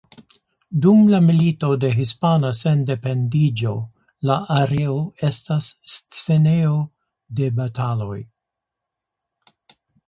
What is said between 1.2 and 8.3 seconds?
Milito de Hispana Sendependiĝo la areo estas scenejo de bataloj.